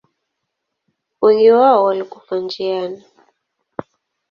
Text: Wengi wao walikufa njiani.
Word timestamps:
Wengi 1.21 1.51
wao 1.51 1.83
walikufa 1.83 2.37
njiani. 2.39 3.03